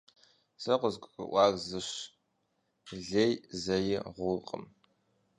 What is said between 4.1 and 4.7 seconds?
гъуркъым.